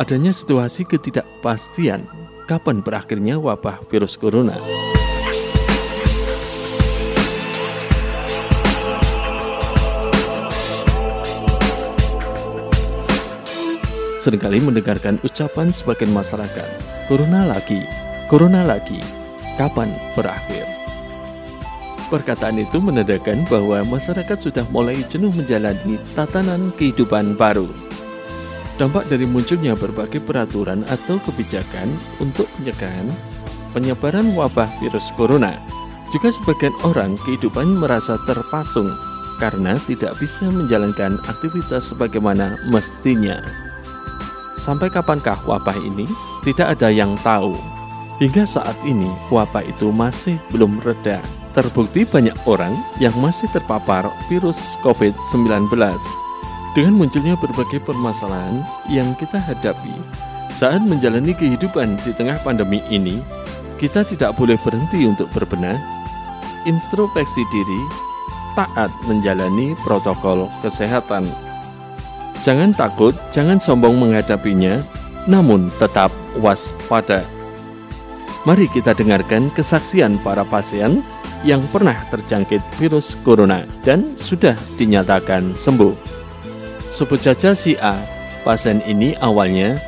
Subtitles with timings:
[0.00, 2.08] adanya situasi ketidakpastian
[2.48, 4.56] kapan berakhirnya wabah virus corona.
[14.20, 16.68] Seringkali mendengarkan ucapan sebagian masyarakat,
[17.08, 17.80] Corona lagi,
[18.28, 19.00] Corona lagi,
[19.56, 20.68] kapan berakhir?
[22.12, 27.89] Perkataan itu menandakan bahwa masyarakat sudah mulai jenuh menjalani tatanan kehidupan baru.
[28.80, 33.12] Dampak dari munculnya berbagai peraturan atau kebijakan untuk pencegahan
[33.76, 35.52] penyebaran wabah virus corona.
[36.10, 38.88] Juga sebagian orang kehidupan merasa terpasung
[39.36, 43.36] karena tidak bisa menjalankan aktivitas sebagaimana mestinya.
[44.56, 46.08] Sampai kapankah wabah ini?
[46.40, 47.52] Tidak ada yang tahu.
[48.16, 51.20] Hingga saat ini, wabah itu masih belum reda.
[51.52, 55.68] Terbukti banyak orang yang masih terpapar virus COVID-19.
[56.70, 59.90] Dengan munculnya berbagai permasalahan yang kita hadapi
[60.54, 63.22] saat menjalani kehidupan di tengah pandemi ini,
[63.78, 65.78] kita tidak boleh berhenti untuk berbenah,
[66.66, 67.82] introspeksi diri,
[68.58, 71.26] taat menjalani protokol kesehatan.
[72.42, 74.82] Jangan takut, jangan sombong menghadapinya,
[75.30, 77.22] namun tetap waspada.
[78.48, 81.04] Mari kita dengarkan kesaksian para pasien
[81.44, 86.19] yang pernah terjangkit virus corona dan sudah dinyatakan sembuh.
[86.90, 87.94] Sebut saja si A,
[88.42, 89.78] pasien ini awalnya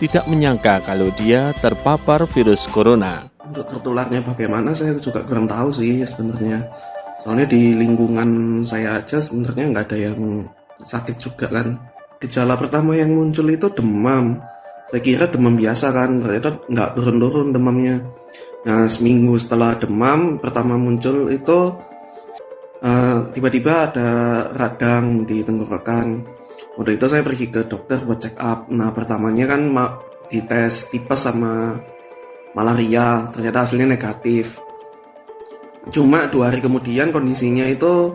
[0.00, 3.28] tidak menyangka kalau dia terpapar virus corona.
[3.44, 6.64] Untuk tertularnya bagaimana saya juga kurang tahu sih sebenarnya.
[7.20, 10.48] Soalnya di lingkungan saya aja sebenarnya nggak ada yang
[10.80, 11.78] sakit juga kan.
[12.16, 14.40] Gejala pertama yang muncul itu demam.
[14.88, 18.00] Saya kira demam biasa kan, ternyata nggak turun-turun demamnya.
[18.64, 21.76] Nah seminggu setelah demam pertama muncul itu
[22.80, 24.08] tiba tiba-tiba ada
[24.56, 26.37] radang di tenggorokan.
[26.78, 28.70] Udah itu saya pergi ke dokter buat check up.
[28.70, 29.66] Nah pertamanya kan
[30.30, 31.74] dites tipes sama
[32.54, 34.54] malaria, ternyata hasilnya negatif.
[35.90, 38.14] Cuma dua hari kemudian kondisinya itu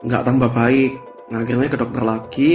[0.00, 0.92] nggak tambah baik.
[1.30, 2.52] Nah, akhirnya ke dokter lagi,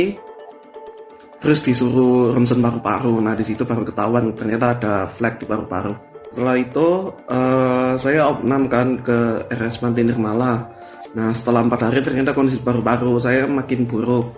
[1.39, 3.21] terus disuruh ronsen paru-paru.
[3.21, 5.93] Nah di situ baru ketahuan ternyata ada flek di paru-paru.
[6.33, 6.87] Setelah itu
[7.31, 10.67] uh, saya opnam kan ke RS Panti Nirmala.
[11.15, 14.35] Nah setelah empat hari ternyata kondisi paru-paru saya makin buruk.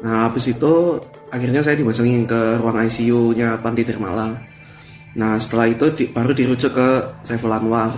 [0.00, 0.96] Nah habis itu
[1.28, 4.32] akhirnya saya dimasangin ke ruang ICU-nya Panti Nirmala.
[5.16, 6.88] Nah setelah itu di, baru dirujuk ke
[7.20, 7.92] Saiful Anwar.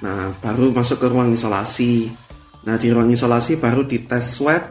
[0.00, 2.08] Nah baru masuk ke ruang isolasi.
[2.64, 4.62] Nah di ruang isolasi baru dites swab,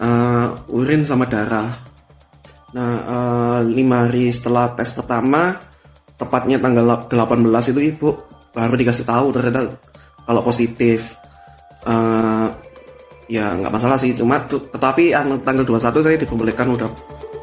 [0.00, 1.72] uh, urin sama darah.
[2.76, 5.56] Nah uh, lima hari setelah tes pertama,
[6.20, 8.08] tepatnya tanggal 18 itu ibu
[8.52, 9.72] baru dikasih tahu ternyata
[10.28, 11.16] kalau positif.
[11.82, 12.61] Uh,
[13.30, 16.90] ya nggak masalah sih, cuma tetapi tanggal 21 saya diperbolehkan udah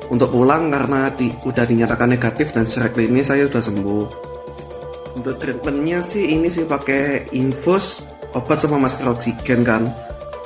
[0.09, 4.06] untuk pulang karena di, udah dinyatakan negatif dan secara klinis saya sudah sembuh.
[5.22, 8.01] Untuk treatmentnya sih ini sih pakai infus
[8.34, 9.85] obat sama masker oksigen kan.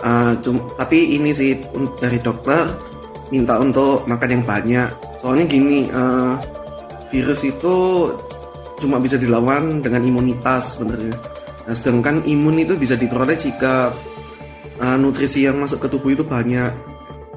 [0.03, 1.55] Uh, cum, tapi ini sih
[1.95, 2.67] dari dokter
[3.31, 4.89] minta untuk makan yang banyak.
[5.23, 6.35] Soalnya gini, uh,
[7.07, 7.75] virus itu
[8.83, 11.15] cuma bisa dilawan dengan imunitas sebenarnya.
[11.63, 13.87] Nah, sedangkan imun itu bisa diperoleh jika
[14.79, 16.71] uh, nutrisi yang masuk ke tubuh itu banyak.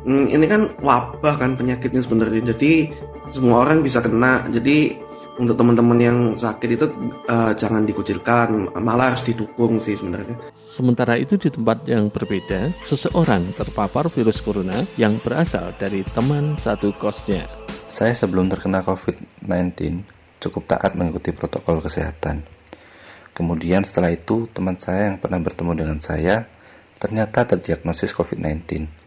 [0.07, 2.55] Hmm, ini kan wabah kan penyakitnya sebenarnya.
[2.55, 2.95] Jadi
[3.29, 4.47] semua orang bisa kena.
[4.47, 4.95] Jadi
[5.37, 6.87] untuk teman-teman yang sakit itu
[7.29, 8.73] uh, jangan dikucilkan.
[8.79, 10.39] Malah harus didukung sih sebenarnya.
[10.55, 16.95] Sementara itu di tempat yang berbeda seseorang terpapar virus corona yang berasal dari teman satu
[16.97, 17.45] kosnya.
[17.87, 20.03] Saya sebelum terkena COVID-19
[20.39, 22.47] cukup taat mengikuti protokol kesehatan.
[23.37, 26.49] Kemudian setelah itu teman saya yang pernah bertemu dengan saya
[26.97, 29.07] ternyata terdiagnosis COVID-19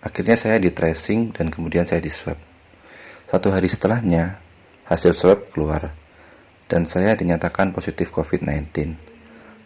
[0.00, 2.40] Akhirnya saya di tracing dan kemudian saya di swab.
[3.28, 4.40] Satu hari setelahnya,
[4.88, 5.92] hasil swab keluar
[6.72, 8.96] dan saya dinyatakan positif COVID-19.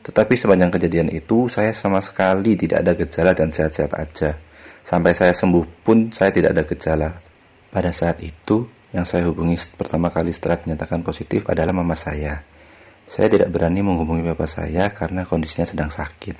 [0.03, 4.37] Tetapi sepanjang kejadian itu, saya sama sekali tidak ada gejala dan sehat-sehat aja.
[4.83, 7.11] Sampai saya sembuh pun saya tidak ada gejala.
[7.71, 12.43] Pada saat itu, yang saya hubungi pertama kali setelah dinyatakan positif adalah mama saya.
[13.07, 16.37] Saya tidak berani menghubungi bapak saya karena kondisinya sedang sakit.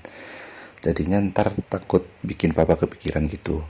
[0.85, 3.65] Jadinya ntar takut bikin papa kepikiran gitu.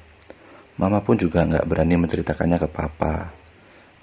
[0.75, 3.31] Mama pun juga nggak berani menceritakannya ke papa.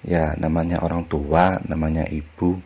[0.07, 2.57] Ya, namanya orang tua, namanya ibu,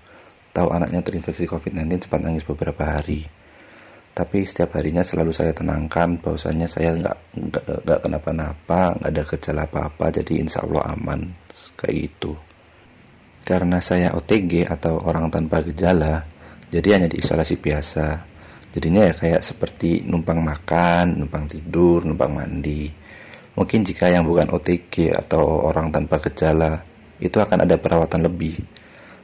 [0.54, 3.26] tahu anaknya terinfeksi COVID-19 cepat nangis beberapa hari.
[4.16, 7.18] Tapi setiap harinya selalu saya tenangkan bahwasanya saya nggak
[7.84, 11.36] nggak kenapa-napa, nggak ada gejala apa-apa, jadi insya Allah aman
[11.76, 12.32] kayak itu.
[13.44, 16.24] Karena saya OTG atau orang tanpa gejala,
[16.72, 18.35] jadi hanya diisolasi biasa.
[18.76, 22.92] Jadinya ya kayak seperti numpang makan, numpang tidur, numpang mandi
[23.56, 26.84] Mungkin jika yang bukan OTG atau orang tanpa gejala
[27.24, 28.60] itu akan ada perawatan lebih.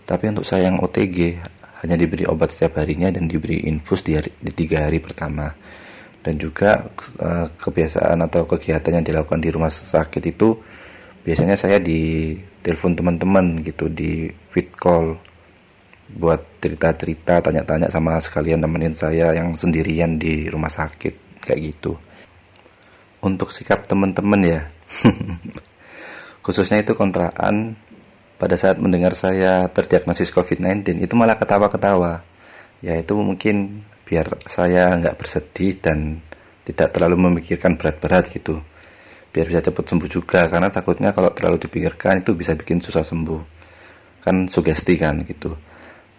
[0.07, 1.35] Tapi untuk saya yang OTG
[1.83, 5.51] hanya diberi obat setiap harinya dan diberi infus di, hari, di tiga hari pertama.
[6.23, 6.87] Dan juga
[7.19, 10.55] uh, kebiasaan atau kegiatan yang dilakukan di rumah sakit itu
[11.27, 12.31] biasanya saya di
[12.63, 15.19] telepon teman-teman gitu di fit call
[16.15, 21.97] buat cerita-cerita, tanya-tanya sama sekalian temenin saya yang sendirian di rumah sakit kayak gitu.
[23.21, 24.59] Untuk sikap teman-teman ya,
[26.45, 27.77] khususnya itu kontraan
[28.41, 32.25] pada saat mendengar saya terdiagnosis COVID-19 itu malah ketawa-ketawa.
[32.81, 36.25] Ya itu mungkin biar saya nggak bersedih dan
[36.65, 38.65] tidak terlalu memikirkan berat-berat gitu.
[39.31, 43.41] Biar bisa cepat sembuh juga karena takutnya kalau terlalu dipikirkan itu bisa bikin susah sembuh.
[44.25, 45.53] Kan sugesti kan gitu.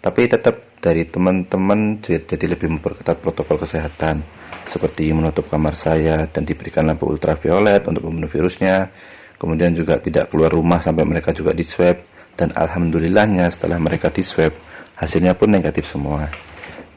[0.03, 4.19] Tapi tetap dari teman-teman jadi lebih memperketat protokol kesehatan
[4.67, 8.91] seperti menutup kamar saya dan diberikan lampu ultraviolet untuk membunuh virusnya.
[9.39, 12.03] Kemudian juga tidak keluar rumah sampai mereka juga di swab
[12.35, 14.51] dan alhamdulillahnya setelah mereka di swab
[14.99, 16.27] hasilnya pun negatif semua.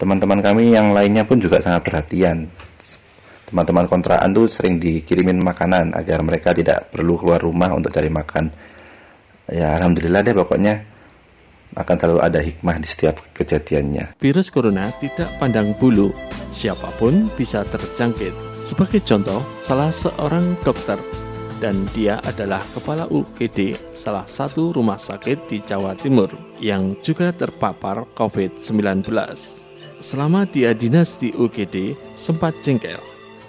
[0.02, 2.50] Teman-teman kami yang lainnya pun juga sangat perhatian.
[3.46, 8.50] Teman-teman kontrakan tuh sering dikirimin makanan agar mereka tidak perlu keluar rumah untuk cari makan.
[9.46, 10.95] Ya alhamdulillah deh pokoknya
[11.76, 14.16] akan selalu ada hikmah di setiap kejadiannya.
[14.20, 16.16] Virus corona tidak pandang bulu,
[16.52, 18.32] siapa pun bisa terjangkit.
[18.66, 20.98] Sebagai contoh, salah seorang dokter
[21.64, 26.28] dan dia adalah kepala UGD salah satu rumah sakit di Jawa Timur
[26.60, 29.08] yang juga terpapar COVID-19.
[30.04, 33.00] Selama dia dinas di UGD, sempat jengkel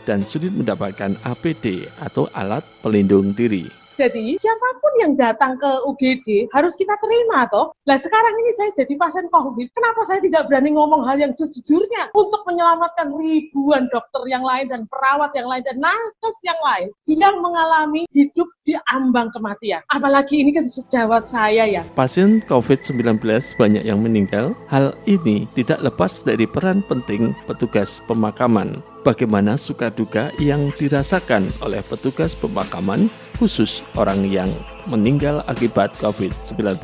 [0.07, 3.86] dan sulit mendapatkan APD atau alat pelindung diri.
[3.97, 7.73] Jadi siapa pun yang datang ke UGD harus kita terima toh.
[7.89, 12.13] Nah sekarang ini saya jadi pasien COVID, kenapa saya tidak berani ngomong hal yang sejujurnya
[12.13, 17.35] untuk menyelamatkan ribuan dokter yang lain dan perawat yang lain dan nakes yang lain yang
[17.41, 19.81] mengalami hidup di ambang kematian.
[19.89, 21.83] Apalagi ini kan sejawat saya ya.
[21.97, 23.25] Pasien COVID-19
[23.57, 24.53] banyak yang meninggal.
[24.69, 31.79] Hal ini tidak lepas dari peran penting petugas pemakaman bagaimana suka duka yang dirasakan oleh
[31.87, 33.07] petugas pemakaman
[33.39, 34.51] khusus orang yang
[34.91, 36.83] meninggal akibat COVID-19.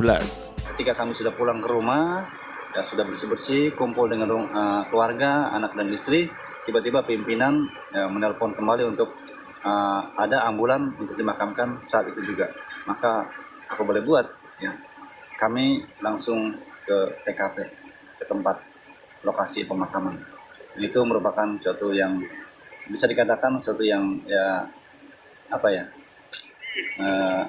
[0.78, 2.30] Ketika kami sudah pulang ke rumah
[2.70, 6.30] dan sudah bersih-bersih, kumpul dengan uh, keluarga, anak dan istri,
[6.62, 9.18] tiba-tiba pimpinan uh, menelpon kembali untuk
[9.66, 12.54] uh, ada ambulan untuk dimakamkan saat itu juga.
[12.86, 13.26] Maka
[13.66, 14.30] aku boleh buat,
[14.62, 14.70] ya.
[15.42, 16.54] Kami langsung
[16.86, 17.66] ke TKP,
[18.14, 18.62] ke tempat
[19.26, 20.22] lokasi pemakaman
[20.80, 22.22] itu merupakan suatu yang
[22.88, 24.66] bisa dikatakan suatu yang ya
[25.52, 25.84] apa ya
[26.98, 27.44] uh,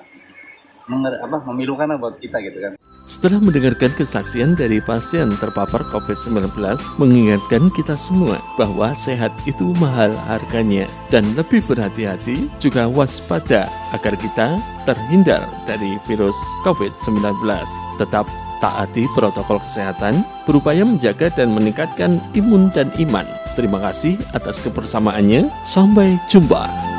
[0.88, 2.74] menger, apa memilukan buat kita gitu kan.
[3.04, 6.56] Setelah mendengarkan kesaksian dari pasien terpapar COVID-19,
[6.96, 14.56] mengingatkan kita semua bahwa sehat itu mahal harganya dan lebih berhati-hati juga waspada agar kita
[14.88, 17.44] terhindar dari virus COVID-19.
[18.00, 18.24] Tetap
[18.64, 23.28] taati protokol kesehatan, berupaya menjaga dan meningkatkan imun dan iman.
[23.60, 25.52] Terima kasih atas kebersamaannya.
[25.68, 26.94] Sampai jumpa.